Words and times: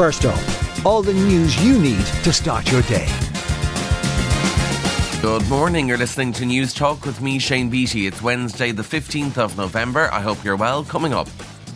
First 0.00 0.24
up, 0.24 0.86
all 0.86 1.02
the 1.02 1.12
news 1.12 1.62
you 1.62 1.78
need 1.78 2.06
to 2.24 2.32
start 2.32 2.72
your 2.72 2.80
day. 2.84 3.06
Good 5.20 5.46
morning. 5.50 5.86
You're 5.86 5.98
listening 5.98 6.32
to 6.32 6.44
Newstalk 6.44 7.04
with 7.04 7.20
me, 7.20 7.38
Shane 7.38 7.68
Beatty. 7.68 8.06
It's 8.06 8.22
Wednesday, 8.22 8.72
the 8.72 8.82
15th 8.82 9.36
of 9.36 9.58
November. 9.58 10.08
I 10.10 10.22
hope 10.22 10.42
you're 10.42 10.56
well. 10.56 10.84
Coming 10.84 11.12
up. 11.12 11.28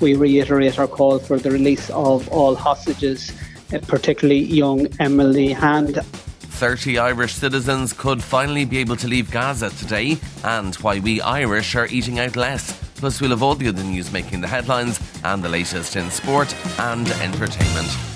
We 0.00 0.16
reiterate 0.16 0.78
our 0.78 0.86
call 0.86 1.18
for 1.18 1.38
the 1.38 1.50
release 1.50 1.88
of 1.88 2.28
all 2.28 2.54
hostages, 2.54 3.32
uh, 3.72 3.78
particularly 3.88 4.40
young 4.40 4.86
Emily 5.00 5.54
Hand. 5.54 5.94
30 5.94 6.98
Irish 6.98 7.32
citizens 7.32 7.94
could 7.94 8.22
finally 8.22 8.66
be 8.66 8.76
able 8.76 8.96
to 8.96 9.08
leave 9.08 9.30
Gaza 9.30 9.70
today, 9.70 10.18
and 10.44 10.74
why 10.74 10.98
we 10.98 11.22
Irish 11.22 11.74
are 11.74 11.86
eating 11.86 12.18
out 12.18 12.36
less. 12.36 12.78
Plus, 12.96 13.18
we'll 13.18 13.30
have 13.30 13.42
all 13.42 13.54
the 13.54 13.68
other 13.68 13.82
news 13.82 14.12
making 14.12 14.42
the 14.42 14.46
headlines 14.46 15.00
and 15.24 15.42
the 15.42 15.48
latest 15.48 15.96
in 15.96 16.10
sport 16.10 16.54
and 16.78 17.08
entertainment. 17.12 18.09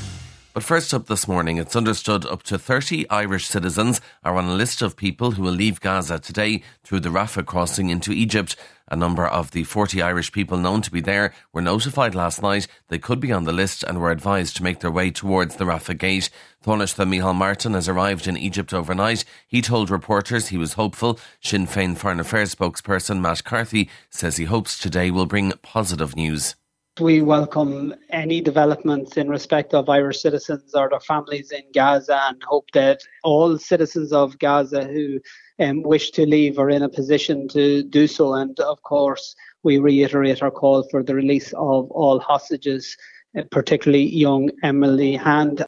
But 0.55 0.63
first 0.63 0.95
up 0.95 1.09
this 1.09 1.27
morning, 1.27 1.57
it's 1.57 1.75
understood 1.75 2.25
up 2.25 2.45
to 2.45 2.61
30 2.61 3.11
Irish 3.11 3.49
citizens 3.49 4.01
are 4.23 4.37
on 4.37 4.45
a 4.45 4.55
list 4.55 4.83
of 4.83 4.97
people 4.97 5.33
who 5.33 5.43
will 5.43 5.51
leave 5.51 5.81
Gaza 5.81 6.21
today 6.21 6.62
through 6.85 7.01
the 7.01 7.09
Rafah 7.09 7.45
crossing 7.45 7.91
into 7.91 8.12
Egypt. 8.12 8.55
A 8.89 8.95
number 8.95 9.27
of 9.27 9.51
the 9.51 9.65
40 9.65 10.01
Irish 10.01 10.31
people 10.31 10.57
known 10.57 10.81
to 10.83 10.93
be 10.93 11.01
there 11.01 11.35
were 11.53 11.61
notified 11.61 12.15
last 12.15 12.41
night 12.41 12.69
they 12.87 13.01
could 13.01 13.19
be 13.19 13.33
on 13.33 13.43
the 13.43 13.53
list 13.53 13.83
and 13.83 14.01
were 14.01 14.12
advised 14.12 14.57
to 14.57 14.62
make 14.62 14.79
their 14.79 14.93
way 14.93 15.11
towards 15.11 15.57
the 15.57 15.65
Rafah 15.65 15.98
gate. 15.98 16.31
Taoiseach 16.65 17.05
Micheál 17.05 17.34
Martin 17.34 17.75
has 17.75 17.89
arrived 17.89 18.29
in 18.29 18.37
Egypt 18.37 18.73
overnight. 18.73 19.25
He 19.48 19.61
told 19.61 19.91
reporters 19.91 20.48
he 20.48 20.57
was 20.57 20.75
hopeful. 20.75 21.19
Sinn 21.41 21.67
Féin 21.67 21.97
Foreign 21.97 22.21
Affairs 22.21 22.55
spokesperson 22.55 23.21
Matt 23.21 23.43
Carthy 23.43 23.91
says 24.09 24.37
he 24.37 24.45
hopes 24.45 24.78
today 24.78 25.11
will 25.11 25.27
bring 25.27 25.50
positive 25.62 26.15
news. 26.15 26.55
We 27.00 27.23
welcome 27.23 27.92
any 28.11 28.41
developments 28.41 29.17
in 29.17 29.28
respect 29.28 29.75
of 29.75 29.89
Irish 29.89 30.23
citizens 30.23 30.77
or 30.77 30.89
their 30.89 31.00
families 31.00 31.50
in 31.50 31.64
Gaza 31.75 32.20
and 32.28 32.41
hope 32.45 32.70
that 32.73 33.00
all 33.25 33.59
citizens 33.59 34.12
of 34.12 34.39
Gaza 34.39 34.84
who 34.84 35.19
um, 35.59 35.83
wish 35.83 36.12
to 36.12 36.25
leave 36.25 36.56
are 36.56 36.70
in 36.70 36.84
a 36.84 36.89
position 36.89 37.48
to 37.48 37.83
do 37.83 38.06
so. 38.06 38.34
And 38.34 38.61
of 38.61 38.81
course, 38.84 39.34
we 39.65 39.78
reiterate 39.78 40.41
our 40.41 40.53
call 40.53 40.87
for 40.89 41.03
the 41.03 41.17
release 41.17 41.53
of 41.55 41.91
all 41.91 42.20
hostages, 42.20 42.97
uh, 43.37 43.42
particularly 43.50 44.05
young 44.05 44.50
Emily 44.62 45.17
Hand 45.17 45.67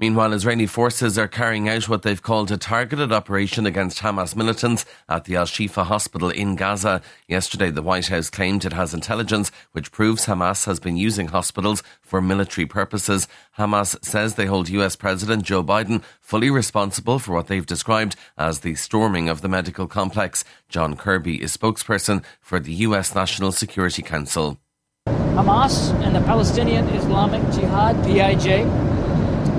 Meanwhile, 0.00 0.32
Israeli 0.32 0.66
forces 0.66 1.18
are 1.18 1.26
carrying 1.26 1.68
out 1.68 1.88
what 1.88 2.02
they've 2.02 2.22
called 2.22 2.52
a 2.52 2.56
targeted 2.56 3.10
operation 3.10 3.66
against 3.66 3.98
Hamas 3.98 4.36
militants 4.36 4.84
at 5.08 5.24
the 5.24 5.34
Al 5.34 5.44
Shifa 5.44 5.84
hospital 5.84 6.30
in 6.30 6.54
Gaza. 6.54 7.02
Yesterday, 7.26 7.72
the 7.72 7.82
White 7.82 8.06
House 8.06 8.30
claimed 8.30 8.64
it 8.64 8.72
has 8.72 8.94
intelligence 8.94 9.50
which 9.72 9.90
proves 9.90 10.26
Hamas 10.26 10.66
has 10.66 10.78
been 10.78 10.96
using 10.96 11.28
hospitals 11.28 11.82
for 12.00 12.22
military 12.22 12.64
purposes. 12.64 13.26
Hamas 13.58 13.96
says 14.04 14.36
they 14.36 14.46
hold 14.46 14.68
US 14.68 14.94
President 14.94 15.42
Joe 15.42 15.64
Biden 15.64 16.04
fully 16.20 16.48
responsible 16.48 17.18
for 17.18 17.34
what 17.34 17.48
they've 17.48 17.66
described 17.66 18.14
as 18.36 18.60
the 18.60 18.76
storming 18.76 19.28
of 19.28 19.40
the 19.40 19.48
medical 19.48 19.88
complex. 19.88 20.44
John 20.68 20.96
Kirby 20.96 21.42
is 21.42 21.56
spokesperson 21.56 22.24
for 22.40 22.60
the 22.60 22.72
US 22.86 23.16
National 23.16 23.50
Security 23.50 24.02
Council. 24.02 24.58
Hamas 25.08 25.92
and 26.04 26.14
the 26.14 26.20
Palestinian 26.20 26.86
Islamic 26.90 27.42
Jihad, 27.52 27.96
PIJ, 28.04 28.97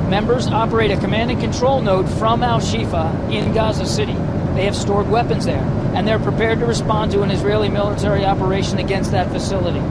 Members 0.10 0.48
operate 0.48 0.90
a 0.90 0.98
command 0.98 1.30
and 1.30 1.40
control 1.40 1.84
node 1.84 2.10
from 2.10 2.42
Al 2.42 2.60
Shifa 2.60 3.32
in 3.32 3.54
Gaza 3.54 3.86
City. 3.86 4.16
They 4.56 4.66
have 4.66 4.76
stored 4.76 5.08
weapons 5.08 5.46
there, 5.46 5.62
and 5.94 6.08
they're 6.08 6.18
prepared 6.18 6.58
to 6.60 6.66
respond 6.66 7.12
to 7.12 7.22
an 7.22 7.30
Israeli 7.30 7.70
military 7.70 8.26
operation 8.26 8.80
against 8.80 9.12
that 9.12 9.32
facility. 9.32 9.82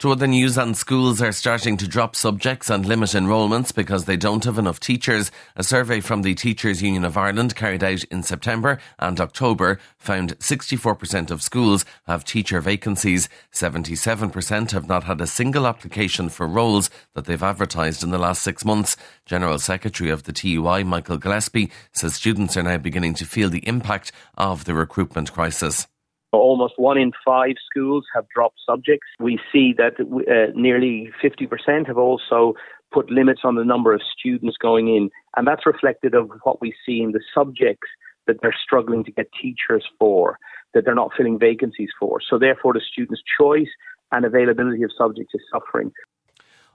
To 0.00 0.12
other 0.12 0.26
news, 0.26 0.56
and 0.56 0.74
schools 0.74 1.20
are 1.20 1.30
starting 1.30 1.76
to 1.76 1.86
drop 1.86 2.16
subjects 2.16 2.70
and 2.70 2.86
limit 2.86 3.14
enrolments 3.14 3.70
because 3.70 4.06
they 4.06 4.16
don't 4.16 4.46
have 4.46 4.56
enough 4.56 4.80
teachers. 4.80 5.30
A 5.56 5.62
survey 5.62 6.00
from 6.00 6.22
the 6.22 6.34
Teachers 6.34 6.80
Union 6.80 7.04
of 7.04 7.18
Ireland 7.18 7.54
carried 7.54 7.84
out 7.84 8.04
in 8.04 8.22
September 8.22 8.78
and 8.98 9.20
October 9.20 9.78
found 9.98 10.38
64% 10.38 11.30
of 11.30 11.42
schools 11.42 11.84
have 12.06 12.24
teacher 12.24 12.62
vacancies. 12.62 13.28
77% 13.52 14.70
have 14.70 14.88
not 14.88 15.04
had 15.04 15.20
a 15.20 15.26
single 15.26 15.66
application 15.66 16.30
for 16.30 16.46
roles 16.46 16.88
that 17.12 17.26
they've 17.26 17.42
advertised 17.42 18.02
in 18.02 18.10
the 18.10 18.16
last 18.16 18.40
six 18.40 18.64
months. 18.64 18.96
General 19.26 19.58
Secretary 19.58 20.08
of 20.08 20.22
the 20.22 20.32
TUI, 20.32 20.82
Michael 20.82 21.18
Gillespie, 21.18 21.70
says 21.92 22.14
students 22.14 22.56
are 22.56 22.62
now 22.62 22.78
beginning 22.78 23.12
to 23.12 23.26
feel 23.26 23.50
the 23.50 23.68
impact 23.68 24.12
of 24.38 24.64
the 24.64 24.72
recruitment 24.72 25.30
crisis. 25.30 25.86
Almost 26.32 26.74
one 26.76 26.96
in 26.96 27.12
five 27.24 27.56
schools 27.68 28.04
have 28.14 28.28
dropped 28.28 28.58
subjects. 28.64 29.06
We 29.18 29.40
see 29.52 29.74
that 29.78 29.94
uh, 30.00 30.52
nearly 30.54 31.10
50% 31.22 31.86
have 31.86 31.98
also 31.98 32.54
put 32.92 33.10
limits 33.10 33.40
on 33.44 33.56
the 33.56 33.64
number 33.64 33.92
of 33.94 34.00
students 34.18 34.56
going 34.56 34.88
in, 34.88 35.10
and 35.36 35.46
that's 35.46 35.66
reflected 35.66 36.14
of 36.14 36.30
what 36.42 36.60
we 36.60 36.74
see 36.86 37.00
in 37.00 37.12
the 37.12 37.20
subjects 37.34 37.88
that 38.26 38.36
they're 38.42 38.54
struggling 38.62 39.04
to 39.04 39.12
get 39.12 39.28
teachers 39.40 39.84
for, 39.98 40.38
that 40.74 40.84
they're 40.84 40.94
not 40.94 41.10
filling 41.16 41.38
vacancies 41.38 41.90
for. 41.98 42.18
So 42.28 42.38
therefore, 42.38 42.74
the 42.74 42.80
students' 42.80 43.22
choice 43.40 43.68
and 44.12 44.24
availability 44.24 44.82
of 44.82 44.90
subjects 44.96 45.34
is 45.34 45.42
suffering. 45.52 45.92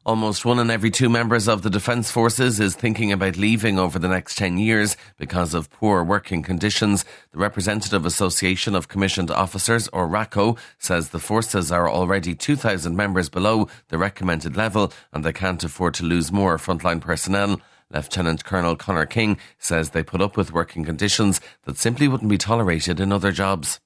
Almost 0.05 0.45
one 0.45 0.59
in 0.59 0.69
every 0.69 0.91
two 0.91 1.09
members 1.09 1.47
of 1.47 1.63
the 1.63 1.69
Defence 1.71 2.11
Forces 2.11 2.59
is 2.59 2.75
thinking 2.75 3.11
about 3.11 3.37
leaving 3.37 3.79
over 3.79 3.97
the 3.97 4.07
next 4.07 4.37
10 4.37 4.59
years 4.59 4.95
because 5.17 5.55
of 5.55 5.71
poor 5.71 6.03
working 6.03 6.43
conditions. 6.43 7.03
The 7.31 7.39
Representative 7.39 8.05
Association 8.05 8.75
of 8.75 8.87
Commissioned 8.87 9.31
Officers, 9.31 9.87
or 9.87 10.07
RACO, 10.07 10.57
says 10.77 11.09
the 11.09 11.17
forces 11.17 11.71
are 11.71 11.89
already 11.89 12.35
2,000 12.35 12.95
members 12.95 13.29
below 13.29 13.67
the 13.87 13.97
recommended 13.97 14.55
level 14.55 14.93
and 15.11 15.23
they 15.23 15.33
can't 15.33 15.63
afford 15.63 15.95
to 15.95 16.05
lose 16.05 16.31
more 16.31 16.59
frontline 16.59 17.01
personnel. 17.01 17.59
Lieutenant 17.89 18.45
Colonel 18.45 18.75
Conor 18.75 19.07
King 19.07 19.39
says 19.57 19.89
they 19.89 20.03
put 20.03 20.21
up 20.21 20.37
with 20.37 20.53
working 20.53 20.85
conditions 20.85 21.41
that 21.63 21.79
simply 21.79 22.07
wouldn't 22.07 22.29
be 22.29 22.37
tolerated 22.37 22.99
in 22.99 23.11
other 23.11 23.31
jobs. 23.31 23.79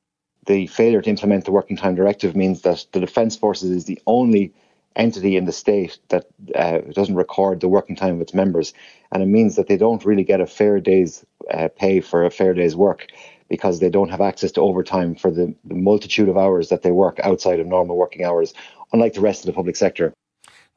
The 0.48 0.68
failure 0.68 1.02
to 1.02 1.10
implement 1.10 1.46
the 1.46 1.54
Working 1.54 1.78
Time 1.78 1.96
Directive 1.96 2.36
means 2.36 2.64
that 2.64 2.88
the 2.92 3.00
Defence 3.00 3.38
Forces 3.38 3.72
is 3.72 3.86
the 3.86 4.02
only 4.06 4.54
entity 4.96 5.38
in 5.38 5.46
the 5.46 5.52
state 5.52 6.00
that 6.10 6.26
uh, 6.56 6.80
doesn't 6.94 7.16
record 7.16 7.60
the 7.60 7.68
working 7.68 7.96
time 7.96 8.16
of 8.16 8.22
its 8.22 8.34
members, 8.34 8.74
and 9.12 9.24
it 9.24 9.28
means 9.28 9.56
that 9.56 9.68
they 9.68 9.78
don't 9.78 10.06
really 10.06 10.24
get 10.24 10.42
a 10.42 10.48
fair 10.48 10.80
day's 10.80 11.26
uh, 11.52 11.70
pay 11.76 12.02
for 12.02 12.26
a 12.26 12.32
fair 12.32 12.54
day's 12.54 12.76
work 12.76 13.08
because 13.50 13.80
they 13.80 13.90
don't 13.90 14.10
have 14.10 14.22
access 14.22 14.52
to 14.52 14.62
overtime 14.62 15.16
for 15.16 15.32
the, 15.32 15.54
the 15.66 15.76
multitude 15.76 16.30
of 16.30 16.38
hours 16.38 16.70
that 16.70 16.84
they 16.84 16.92
work 16.92 17.20
outside 17.24 17.60
of 17.60 17.66
normal 17.66 17.98
working 17.98 18.24
hours, 18.24 18.54
unlike 18.94 19.14
the 19.14 19.22
rest 19.22 19.42
of 19.42 19.48
the 19.48 19.54
public 19.54 19.76
sector. 19.76 20.14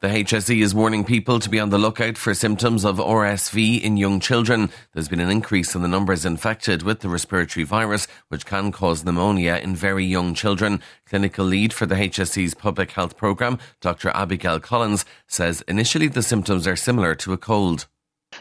The 0.03 0.09
HSE 0.09 0.61
is 0.61 0.75
warning 0.75 1.05
people 1.05 1.39
to 1.39 1.49
be 1.49 1.61
on 1.61 1.69
the 1.69 1.77
lookout 1.77 2.17
for 2.17 2.33
symptoms 2.33 2.83
of 2.83 2.97
RSV 2.97 3.81
in 3.81 3.95
young 3.95 4.19
children. 4.19 4.69
There's 4.91 5.07
been 5.07 5.21
an 5.21 5.29
increase 5.29 5.75
in 5.75 5.81
the 5.81 5.87
numbers 5.87 6.25
infected 6.25 6.83
with 6.83 6.99
the 6.99 7.07
respiratory 7.07 7.63
virus, 7.63 8.05
which 8.27 8.45
can 8.45 8.73
cause 8.73 9.05
pneumonia 9.05 9.61
in 9.63 9.77
very 9.77 10.03
young 10.03 10.33
children. 10.33 10.81
Clinical 11.05 11.45
lead 11.45 11.71
for 11.71 11.85
the 11.85 11.95
HSE's 11.95 12.53
public 12.53 12.91
health 12.91 13.15
programme, 13.15 13.59
Dr. 13.79 14.09
Abigail 14.09 14.59
Collins, 14.59 15.05
says 15.25 15.63
initially 15.69 16.09
the 16.09 16.21
symptoms 16.21 16.67
are 16.67 16.75
similar 16.75 17.15
to 17.15 17.31
a 17.31 17.37
cold. 17.37 17.87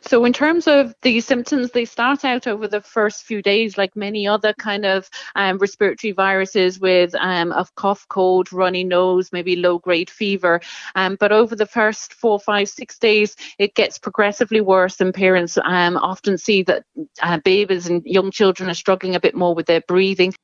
So, 0.04 0.24
in 0.24 0.32
terms 0.32 0.66
of 0.66 0.94
the 1.02 1.20
symptoms, 1.20 1.70
they 1.70 1.84
start 1.84 2.24
out 2.24 2.46
over 2.48 2.66
the 2.66 2.80
first 2.80 3.22
few 3.22 3.40
days, 3.40 3.78
like 3.78 3.94
many 3.94 4.26
other 4.26 4.52
kind 4.52 4.84
of 4.84 5.08
um, 5.36 5.58
respiratory 5.58 6.12
viruses, 6.12 6.80
with 6.80 7.14
um, 7.14 7.52
a 7.52 7.66
cough, 7.76 8.06
cold, 8.08 8.52
runny 8.52 8.82
nose, 8.82 9.30
maybe 9.32 9.54
low 9.54 9.78
grade 9.78 10.10
fever. 10.10 10.60
Um, 10.96 11.16
but 11.20 11.30
over 11.30 11.54
the 11.54 11.66
first 11.66 12.14
four, 12.14 12.40
five, 12.40 12.68
six 12.68 12.98
days, 12.98 13.36
it 13.58 13.74
gets 13.74 13.98
progressively 13.98 14.60
worse, 14.60 15.00
and 15.00 15.14
parents 15.14 15.56
um, 15.64 15.96
often 15.96 16.36
see 16.36 16.64
that 16.64 16.84
uh, 17.22 17.38
babies 17.38 17.86
and 17.86 18.02
young 18.04 18.32
children 18.32 18.68
are 18.68 18.74
struggling 18.74 19.14
a 19.14 19.20
bit 19.20 19.36
more 19.36 19.54
with 19.54 19.66
their 19.66 19.82
breathing. 19.82 20.34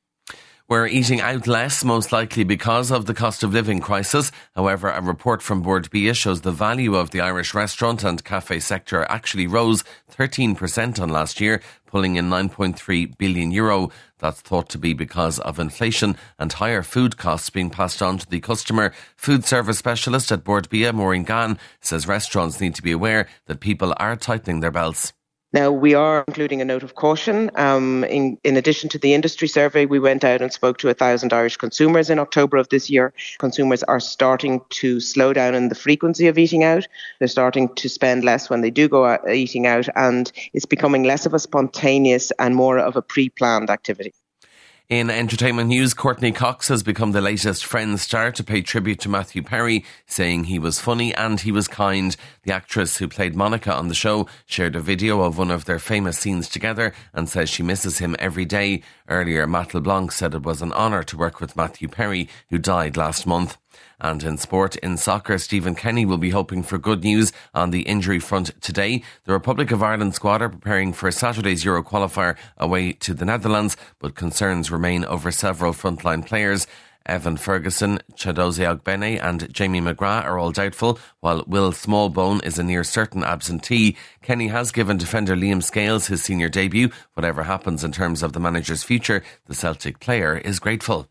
We're 0.69 0.85
eating 0.85 1.19
out 1.19 1.47
less, 1.47 1.83
most 1.83 2.11
likely 2.11 2.43
because 2.43 2.91
of 2.91 3.07
the 3.07 3.15
cost 3.15 3.41
of 3.41 3.53
living 3.53 3.79
crisis. 3.79 4.31
However, 4.55 4.91
a 4.91 5.01
report 5.01 5.41
from 5.41 5.63
Bord 5.63 5.89
Bia 5.89 6.13
shows 6.13 6.41
the 6.41 6.51
value 6.51 6.93
of 6.93 7.09
the 7.09 7.21
Irish 7.21 7.55
restaurant 7.55 8.03
and 8.03 8.23
cafe 8.23 8.59
sector 8.59 9.03
actually 9.09 9.47
rose 9.47 9.83
13% 10.11 11.01
on 11.01 11.09
last 11.09 11.41
year, 11.41 11.59
pulling 11.87 12.17
in 12.17 12.29
9.3 12.29 13.17
billion 13.17 13.49
euro. 13.49 13.89
That's 14.19 14.41
thought 14.41 14.69
to 14.69 14.77
be 14.77 14.93
because 14.93 15.39
of 15.39 15.57
inflation 15.57 16.15
and 16.37 16.53
higher 16.53 16.83
food 16.83 17.17
costs 17.17 17.49
being 17.49 17.71
passed 17.71 18.03
on 18.03 18.19
to 18.19 18.29
the 18.29 18.39
customer. 18.39 18.93
Food 19.15 19.45
service 19.45 19.79
specialist 19.79 20.31
at 20.31 20.43
Bord 20.43 20.69
Bia, 20.69 20.93
Maureen 20.93 21.23
Gann, 21.23 21.57
says 21.81 22.07
restaurants 22.07 22.61
need 22.61 22.75
to 22.75 22.83
be 22.83 22.91
aware 22.91 23.27
that 23.47 23.59
people 23.59 23.95
are 23.97 24.15
tightening 24.15 24.59
their 24.59 24.69
belts. 24.69 25.13
Now, 25.51 25.71
we 25.71 25.95
are 25.95 26.23
including 26.27 26.61
a 26.61 26.65
note 26.65 26.83
of 26.83 26.93
caution. 26.93 27.49
Um, 27.55 28.03
in, 28.03 28.37
in, 28.43 28.55
addition 28.55 28.87
to 28.89 28.99
the 28.99 29.15
industry 29.15 29.47
survey, 29.47 29.87
we 29.87 29.97
went 29.97 30.23
out 30.23 30.43
and 30.43 30.53
spoke 30.53 30.77
to 30.79 30.87
1,000 30.87 31.33
Irish 31.33 31.57
consumers 31.57 32.11
in 32.11 32.19
October 32.19 32.57
of 32.57 32.69
this 32.69 32.87
year. 32.87 33.13
Consumers 33.39 33.81
are 33.81 33.99
starting 33.99 34.61
to 34.69 34.99
slow 34.99 35.33
down 35.33 35.55
in 35.55 35.69
the 35.69 35.75
frequency 35.75 36.27
of 36.27 36.37
eating 36.37 36.63
out. 36.63 36.87
They're 37.17 37.27
starting 37.27 37.73
to 37.75 37.89
spend 37.89 38.23
less 38.23 38.47
when 38.47 38.61
they 38.61 38.69
do 38.69 38.87
go 38.87 39.05
out 39.05 39.27
eating 39.27 39.65
out, 39.65 39.89
and 39.95 40.31
it's 40.53 40.67
becoming 40.67 41.03
less 41.03 41.25
of 41.25 41.33
a 41.33 41.39
spontaneous 41.39 42.31
and 42.37 42.55
more 42.55 42.77
of 42.77 42.95
a 42.95 43.01
pre 43.01 43.29
planned 43.29 43.71
activity. 43.71 44.13
In 44.89 45.11
entertainment 45.11 45.69
news, 45.69 45.93
Courteney 45.93 46.31
Cox 46.31 46.67
has 46.69 46.81
become 46.81 47.11
the 47.11 47.21
latest 47.21 47.63
Friends 47.63 48.01
star 48.01 48.31
to 48.31 48.43
pay 48.43 48.63
tribute 48.63 48.99
to 49.01 49.09
Matthew 49.09 49.43
Perry, 49.43 49.85
saying 50.07 50.45
he 50.45 50.57
was 50.57 50.79
funny 50.79 51.13
and 51.13 51.39
he 51.39 51.51
was 51.51 51.67
kind. 51.67 52.15
The 52.41 52.53
actress 52.53 52.97
who 52.97 53.07
played 53.07 53.35
Monica 53.35 53.71
on 53.71 53.87
the 53.87 53.93
show 53.93 54.27
shared 54.47 54.75
a 54.75 54.79
video 54.79 55.21
of 55.21 55.37
one 55.37 55.51
of 55.51 55.65
their 55.65 55.77
famous 55.77 56.17
scenes 56.17 56.49
together 56.49 56.91
and 57.13 57.29
says 57.29 57.51
she 57.51 57.61
misses 57.61 57.99
him 57.99 58.15
every 58.17 58.45
day. 58.45 58.81
Earlier, 59.07 59.45
Matt 59.45 59.75
LeBlanc 59.75 60.11
said 60.11 60.33
it 60.33 60.41
was 60.41 60.63
an 60.63 60.73
honour 60.73 61.03
to 61.03 61.17
work 61.17 61.39
with 61.39 61.55
Matthew 61.55 61.87
Perry, 61.87 62.27
who 62.49 62.57
died 62.57 62.97
last 62.97 63.27
month. 63.27 63.57
And 63.99 64.23
in 64.23 64.37
sport, 64.37 64.75
in 64.77 64.97
soccer, 64.97 65.37
Stephen 65.37 65.75
Kenny 65.75 66.05
will 66.05 66.17
be 66.17 66.29
hoping 66.29 66.63
for 66.63 66.77
good 66.77 67.03
news 67.03 67.33
on 67.53 67.71
the 67.71 67.81
injury 67.81 68.19
front 68.19 68.59
today. 68.61 69.03
The 69.25 69.33
Republic 69.33 69.71
of 69.71 69.83
Ireland 69.83 70.15
squad 70.15 70.41
are 70.41 70.49
preparing 70.49 70.93
for 70.93 71.11
Saturday's 71.11 71.65
Euro 71.65 71.83
qualifier 71.83 72.37
away 72.57 72.93
to 72.93 73.13
the 73.13 73.25
Netherlands, 73.25 73.75
but 73.99 74.15
concerns 74.15 74.71
remain 74.71 75.03
over 75.05 75.31
several 75.31 75.73
frontline 75.73 76.25
players. 76.25 76.67
Evan 77.05 77.37
Ferguson, 77.37 77.99
Chiedozie 78.13 78.65
Ogbene 78.65 79.21
and 79.23 79.51
Jamie 79.51 79.81
McGrath 79.81 80.25
are 80.25 80.37
all 80.37 80.51
doubtful, 80.51 80.99
while 81.21 81.43
Will 81.47 81.71
Smallbone 81.71 82.45
is 82.45 82.59
a 82.59 82.63
near 82.63 82.83
certain 82.83 83.23
absentee. 83.23 83.97
Kenny 84.21 84.47
has 84.47 84.71
given 84.71 84.97
defender 84.97 85.35
Liam 85.35 85.63
Scales 85.63 86.07
his 86.07 86.23
senior 86.23 86.49
debut. 86.49 86.89
Whatever 87.15 87.43
happens 87.43 87.83
in 87.83 87.91
terms 87.91 88.21
of 88.21 88.33
the 88.33 88.39
manager's 88.39 88.83
future, 88.83 89.23
the 89.47 89.55
Celtic 89.55 89.99
player 89.99 90.37
is 90.37 90.59
grateful. 90.59 91.07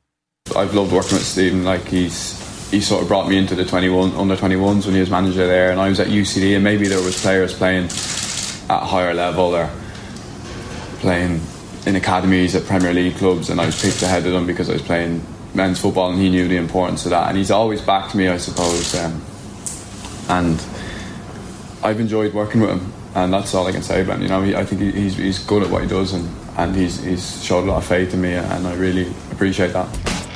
I've 0.55 0.73
loved 0.73 0.93
working 0.93 1.15
with 1.15 1.27
Stephen. 1.27 1.65
Like 1.65 1.87
he's 1.87 2.48
he 2.71 2.81
sort 2.81 3.03
of 3.03 3.09
brought 3.09 3.29
me 3.29 3.39
into 3.39 3.55
the 3.55 3.65
21 3.65 4.15
under 4.15 4.37
21s 4.37 4.85
when 4.85 4.95
he 4.95 5.01
was 5.01 5.11
manager 5.11 5.47
there, 5.47 5.71
and 5.71 5.81
I 5.81 5.89
was 5.89 6.01
at 6.01 6.09
UCD, 6.09 6.55
and 6.55 6.63
maybe 6.63 6.87
there 6.87 7.03
was 7.03 7.21
players 7.21 7.55
playing 7.55 7.85
at 7.85 8.83
higher 8.87 9.15
level 9.15 9.57
or 9.57 9.71
playing 11.01 11.41
in 11.87 11.97
academies 11.97 12.55
at 12.55 12.65
Premier 12.65 12.93
League 12.93 13.17
clubs, 13.17 13.49
and 13.49 13.61
I 13.61 13.67
was 13.67 13.81
picked 13.81 14.03
ahead 14.03 14.27
of 14.27 14.33
them 14.33 14.47
because 14.47 14.69
I 14.69 14.75
was 14.75 14.83
playing 14.83 15.25
men's 15.55 15.81
football, 15.81 16.11
and 16.11 16.21
he 16.21 16.29
knew 16.29 16.47
the 16.47 16.57
importance 16.57 17.07
of 17.07 17.11
that, 17.11 17.29
and 17.29 17.39
he's 17.39 17.51
always 17.51 17.81
backed 17.81 18.15
me, 18.15 18.29
I 18.29 18.37
suppose, 18.37 18.95
um, 18.97 19.23
and 20.29 20.63
I've 21.83 22.01
enjoyed 22.01 22.35
working 22.35 22.61
with 22.61 22.71
him, 22.71 22.93
and 23.15 23.33
that's 23.33 23.55
all 23.55 23.67
I 23.67 23.73
can 23.73 23.83
say 23.83 24.03
about 24.03 24.17
him. 24.17 24.23
You 24.23 24.29
know, 24.29 24.43
he, 24.43 24.55
I 24.55 24.65
think 24.65 24.95
he's 24.95 25.17
he's 25.17 25.39
good 25.39 25.63
at 25.63 25.71
what 25.71 25.83
he 25.83 25.89
does, 25.89 26.13
and 26.13 26.29
and 26.59 26.77
he's 26.77 27.03
he's 27.03 27.43
showed 27.43 27.65
a 27.65 27.67
lot 27.67 27.79
of 27.79 27.87
faith 27.87 28.13
in 28.13 28.21
me, 28.21 28.35
and 28.35 28.67
I 28.67 28.75
really 28.75 29.11
appreciate 29.33 29.73
that. 29.73 30.08